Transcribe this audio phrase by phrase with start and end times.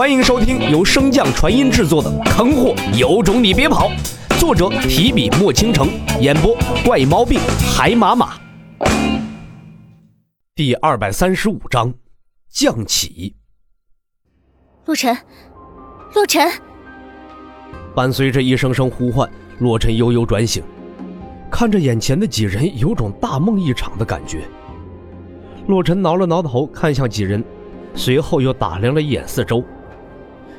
[0.00, 3.90] 欢迎收听由升降传音制作的《坑货有种你别跑》，
[4.40, 5.90] 作者提笔墨倾城，
[6.22, 7.38] 演播怪毛病
[7.76, 8.40] 海马马。
[10.54, 11.92] 第二百三十五章，
[12.48, 13.36] 降起。
[14.86, 15.14] 洛尘，
[16.14, 16.50] 洛尘。
[17.94, 20.62] 伴随着一声声呼唤，洛尘悠悠转醒，
[21.50, 24.48] 看着眼前的几人，有种大梦一场的感觉。
[25.66, 27.44] 洛尘挠了挠头，看向几人，
[27.94, 29.62] 随后又打量了一眼四周。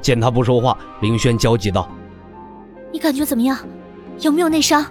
[0.00, 1.88] 见他不说话，凌轩焦急道
[2.92, 3.58] ：“你感觉怎么样？
[4.20, 4.84] 有没有内伤？”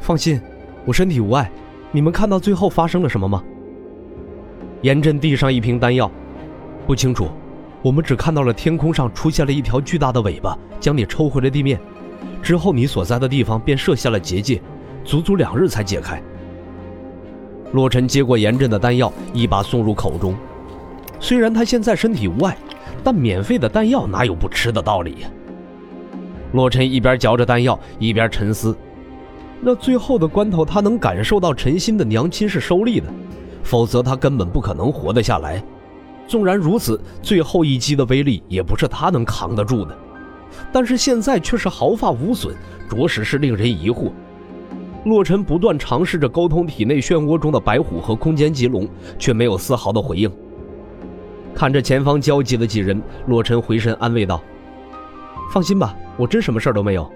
[0.00, 0.40] 放心，
[0.84, 1.50] 我身体无碍。
[1.92, 3.42] 你们看到最后发生了什么吗？
[4.82, 6.10] 严震递上一瓶丹药，
[6.86, 7.28] 不清楚。
[7.82, 11.80] 我们只看到了天空上出现了一条巨大的尾巴，将你抽回了地面。
[12.42, 14.60] 之后你所在的地方便设下了结界，
[15.04, 16.22] 足足两日才解开。
[17.72, 20.34] 洛尘接过严震的丹药，一把送入口中。
[21.18, 22.56] 虽然他现在身体无碍。
[23.02, 25.26] 但免费的弹药哪有不吃的道理？
[26.52, 28.76] 洛尘一边嚼着弹药，一边沉思。
[29.60, 33.06] 那最后的关头，他能感受到陈心的娘亲是收力的，
[33.62, 35.62] 否则他根本不可能活得下来。
[36.26, 39.96] 纵然如此，最后一击的威力也不是他能扛得住的。
[40.72, 42.54] 但是现在却是毫发无损，
[42.88, 44.10] 着实是令人疑惑。
[45.04, 50.30] 洛尘不断尝试着沟通体内漩涡中的白虎和空间棘龙，却没有丝毫的回应。
[51.54, 54.42] 看着前方焦急的几人，洛尘回身安慰道
[55.52, 57.10] ：“放心吧，我真什么事儿都没有。”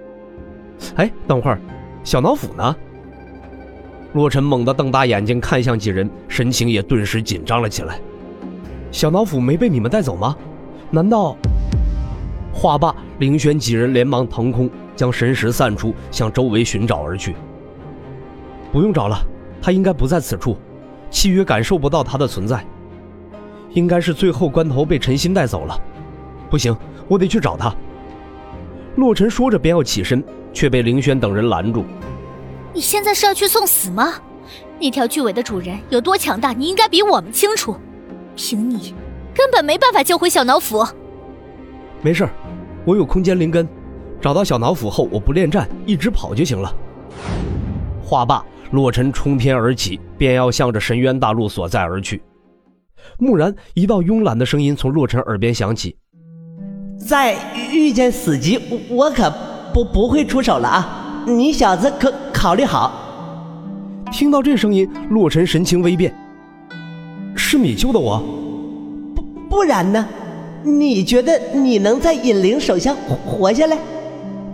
[0.97, 1.59] 哎，等会儿，
[2.03, 2.77] 小脑斧呢？
[4.13, 8.01] 洛尘猛地瞪大眼睛看向几人，神情也顿时紧张了起来。
[8.91, 10.37] 小脑斧没被你们带走吗？
[10.91, 11.37] 难道？
[12.53, 17.35] 话罢，凌轩几人连忙腾空，将神识散出，向周围寻找而去。
[18.73, 19.19] 不用找了，
[19.61, 20.57] 他应该不在此处，
[21.11, 22.65] 契约感受不到他的存在。
[23.75, 25.79] 应该是最后关头被陈心带走了，
[26.49, 26.75] 不行，
[27.07, 27.75] 我得去找他。
[28.97, 30.23] 洛尘说着便要起身，
[30.53, 31.85] 却被凌轩等人拦住。
[32.73, 34.15] 你现在是要去送死吗？
[34.81, 37.77] 那条巨尾的主人有多强大，你应该比我们清楚。
[38.37, 38.95] 凭你，
[39.35, 40.87] 根本没办法救回小脑斧。
[42.03, 42.29] 没事
[42.85, 43.67] 我有空间灵根，
[44.21, 46.73] 找到小脑斧后，我不恋战，一直跑就行了。
[48.05, 52.23] 话罢，洛尘冲天而起，便要向着深渊大陆所在而去。
[53.19, 55.97] 蓦然，一道慵懒的声音从洛尘耳边响起
[56.99, 57.37] ：“再
[57.73, 59.33] 遇见死机，我可
[59.73, 61.25] 不不会出手了啊！
[61.27, 63.01] 你小子可考虑好。”
[64.13, 66.15] 听到这声音，洛尘神情微变
[67.37, 68.23] ：“是你救的我？
[69.15, 70.07] 不不然呢？
[70.63, 72.95] 你觉得你能在尹灵手下
[73.27, 73.77] 活下来？”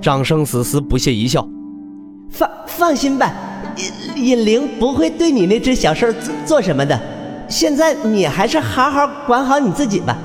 [0.01, 1.47] 张生死死不屑一笑
[2.31, 3.33] ：“放放心吧，
[4.17, 6.99] 尹尹灵不会对你那只小兽做做什么的。”
[7.51, 10.17] 现在你还是好好管好你自己吧。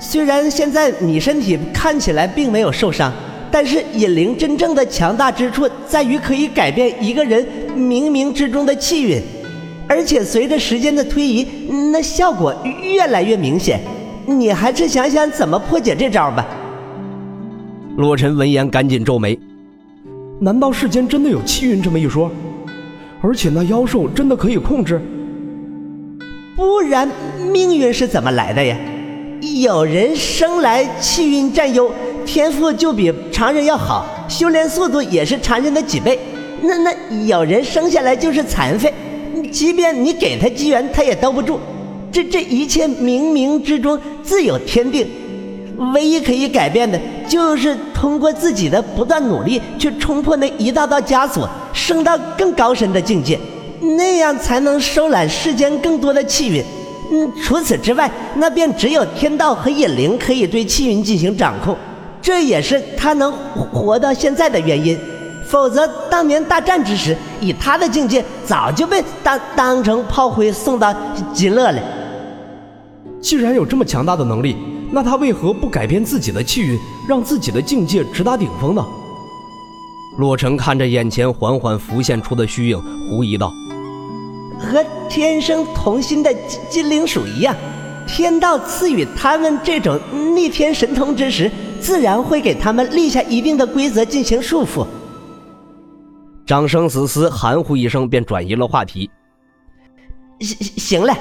[0.00, 3.12] 虽然现在你身体看起来并没有受伤，
[3.50, 7.44] 但是隐灵真正的强大之处在于可以改变一个人
[7.76, 9.20] 冥冥之中的气运，
[9.88, 11.44] 而且随着时间的推移，
[11.90, 13.80] 那效果越来越明显。
[14.24, 16.46] 你还是想想怎么破解这招吧。
[17.96, 19.36] 洛尘闻言赶紧皱眉：
[20.40, 22.30] 难道世间真的有气运这么一说？
[23.20, 25.02] 而且那妖兽真的可以控制？
[26.56, 27.08] 不然
[27.52, 28.76] 命运是怎么来的呀？
[29.60, 31.92] 有人生来气运占优，
[32.24, 36.18] 天赋就比常人要好，修炼速度也是常人的几倍。
[36.62, 36.94] 那那
[37.26, 38.92] 有人生下来就是残废，
[39.52, 41.58] 即便你给他机缘，他也兜不住。
[42.10, 45.06] 这这一切冥冥之中自有天定，
[45.92, 46.98] 唯一可以改变的
[47.28, 53.38] 就是通过自己的不断努力去冲破那一道道枷锁，升到更高深的境界。
[53.96, 56.64] 那样才能收揽世间更多的气运。
[57.12, 61.76] 嗯，除此之外，那便只有天道和隐灵可以对气运进行掌控，
[62.20, 64.98] 这也是他能活到现在的原因。
[65.46, 70.92] 否则，当年大战之时，以他的境界，早就被当当成炮灰送到
[71.34, 71.80] 极乐了。
[73.20, 74.56] 既然有这么强大的能力，
[74.90, 78.84] 那他为何不改变自己的气运，让自己的境界直达顶峰呢？
[80.16, 82.80] 洛尘看着眼前缓缓浮现出的虚影，
[83.10, 83.52] 狐疑道。
[84.64, 86.34] 和天生同心的
[86.68, 87.54] 金灵鼠一样，
[88.06, 89.98] 天道赐予他们这种
[90.34, 91.50] 逆天神通之时，
[91.80, 94.86] 自然会给他们立下一定的规则进行束缚。
[96.46, 99.10] 张生死思含糊一声，便转移了话题。
[100.40, 101.16] 行行了，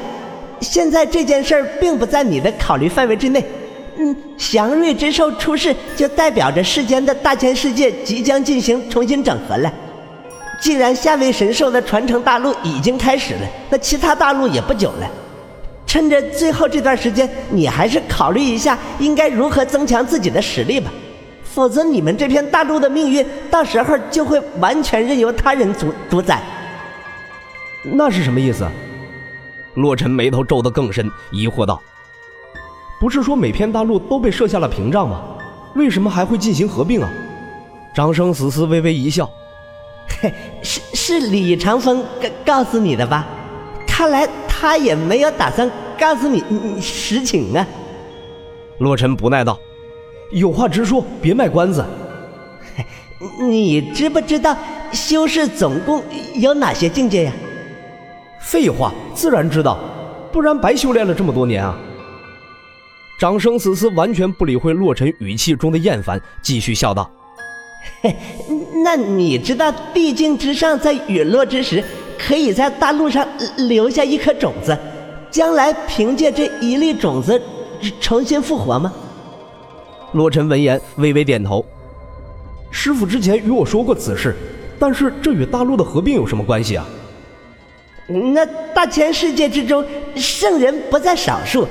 [0.59, 3.45] 现在这件事儿并不在你的考虑范围之内。
[3.95, 9.71] 嗯，祥瑞之兽出世，就代表着世间的大千世界即将进行重新整合了。
[10.63, 15.11] 既然下位神兽的传承大陆已经开始了，那其他大陆也不久了。
[15.85, 20.89] 趁着最后这段时间，你还是考虑一下应该如何增强自己的实力吧。
[21.43, 26.41] 否则，你们这片大陆的命运到时候就会完全任由他人主主宰。
[27.83, 28.65] 那是什么意思？
[29.73, 31.77] 洛尘眉头皱得更深，疑惑道
[33.01, 35.23] ：“不是说每片大陆都被设下了屏障吗？
[35.75, 37.09] 为什么还会进行合并啊？”
[37.93, 39.29] 张生死死微微一笑
[40.21, 40.33] ：“嘿，
[40.93, 43.27] 是是李长风告告诉你的吧？
[43.85, 45.69] 看来他也没有打算
[45.99, 46.43] 告诉你
[46.81, 47.65] 实情啊。”
[48.79, 49.59] 洛尘不耐道
[50.31, 51.85] ：“有话直说，别卖关子。
[53.39, 54.57] 你知不知道
[54.91, 56.03] 修士总共
[56.35, 57.31] 有哪些境界呀？”
[58.41, 59.79] 废话，自然知道，
[60.31, 61.77] 不然白修炼了这么多年啊！
[63.19, 67.22] 长生死死完全不理会洛尘语气中的厌烦，继续笑道：“嘿，
[68.83, 71.83] 那你知道地境之上在陨落之时，
[72.17, 73.25] 可以在大陆上
[73.67, 74.77] 留下一颗种子，
[75.31, 77.41] 将来凭借这一粒种子
[77.99, 78.91] 重新复活吗？”
[80.13, 81.65] 洛尘闻言微微点头
[82.69, 84.35] ：“师傅之前与我说过此事，
[84.77, 86.85] 但是这与大陆的合并有什么关系啊？”
[88.07, 88.45] 那
[88.75, 89.83] 大千世界之中，
[90.15, 91.65] 圣人不在少数，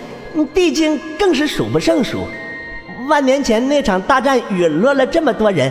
[0.54, 2.24] 地境更是数不胜数。
[3.08, 5.70] 万年前那场大战陨落了这么多人，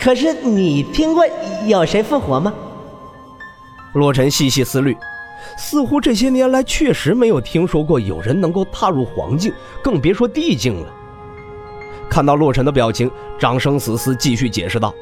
[0.00, 1.24] 可是你听过
[1.66, 2.52] 有谁复活吗？
[3.92, 4.96] 洛尘细细思虑，
[5.58, 9.52] 似乎这些年来确实没有听说过有人能够踏入黄境，
[9.82, 10.86] 更别说地境了。
[12.08, 14.94] 看到洛尘的表情，长生死死继续解释道：“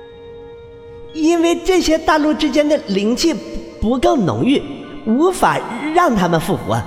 [1.15, 3.35] 因为这些大陆之间的灵气
[3.81, 4.61] 不够浓郁。”
[5.07, 5.59] 无法
[5.95, 6.79] 让他们复活，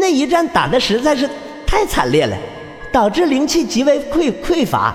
[0.00, 1.30] 那一战打的实在是
[1.64, 2.36] 太惨烈了，
[2.92, 4.92] 导致灵气极为匮匮乏，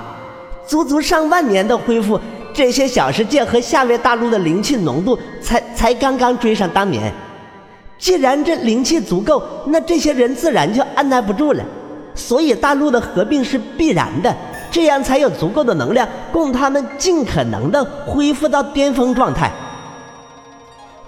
[0.67, 2.19] 足足上万年的恢复，
[2.53, 7.11] 这些小世界和下位大陆的灵气浓度才才刚刚追上当年。
[7.97, 11.63] 既然这灵气足够，那这些人自然就按耐不住了，
[12.15, 14.35] 所以大陆的合并是必然的，
[14.71, 19.51] 这样才有足够的能量供他们尽可能的恢复到巅峰状态。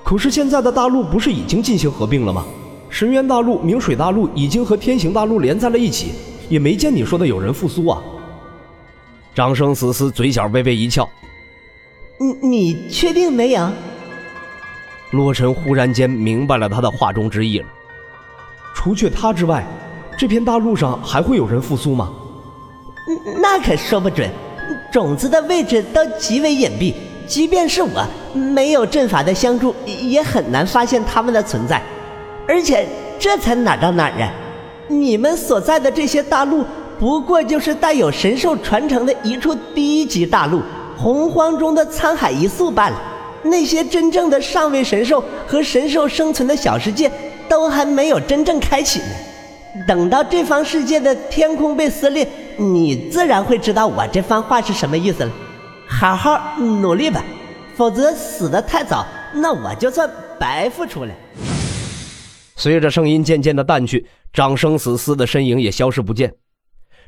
[0.03, 2.43] 可是现在的大陆不是已经进行合并了吗？
[2.89, 6.11] 神渊大陆、明水大陆已经和天行大陆连在了一起，
[6.47, 7.99] 也没见你说的有人复苏啊。
[9.35, 11.09] 张生死死嘴角微微一翘，
[12.19, 13.69] 你你确定没有？
[15.11, 17.65] 洛尘忽然间明白了他的话中之意了。
[18.75, 19.65] 除却他之外，
[20.17, 22.11] 这片大陆上还会有人复苏吗？
[23.41, 24.29] 那可说不准，
[24.91, 26.93] 种子的位置都极为隐蔽。
[27.25, 31.81] 即便是我没有阵法的相助，也很难发现他们的存在。
[32.47, 32.87] 而且
[33.17, 34.31] 这才哪到哪儿啊？
[34.89, 36.65] 你们所在的这些大陆，
[37.03, 40.61] 不过就是带有神兽传承的一处低级大陆，
[40.95, 42.97] 洪荒中的沧海一粟罢了。
[43.43, 47.11] 那些真正的上位神兽和神兽生存的小世界，
[47.49, 49.05] 都还没有真正开启呢。
[49.85, 55.31] 等到这方世界的天空被撕裂，你自然会知道我这番话是什么意思了。
[55.85, 57.21] 好好努力吧，
[57.75, 60.09] 否则死得太早，那我就算
[60.39, 61.11] 白付出了。
[62.55, 66.33] 随着声音渐渐的淡去，长生死司的身影也消失不见。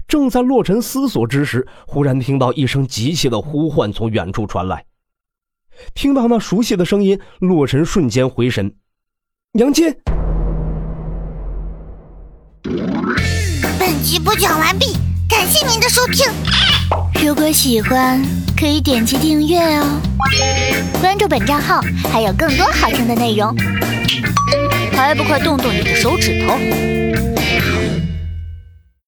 [0.07, 4.85] 正在洛尘思索之时，忽然听到一声急切的呼唤从远处传来。
[5.93, 8.73] 听到那熟悉的声音，洛尘瞬间回神。
[9.53, 9.93] 娘亲。
[13.77, 14.93] 本集播讲完毕，
[15.29, 16.25] 感谢您的收听。
[17.25, 18.21] 如果喜欢，
[18.57, 19.99] 可以点击订阅哦，
[21.01, 21.81] 关注本账号
[22.11, 23.55] 还有更多好听的内容，
[24.93, 26.55] 还不快动动你的手指头！